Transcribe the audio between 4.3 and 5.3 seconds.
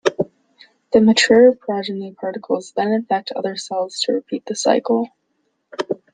the cycle.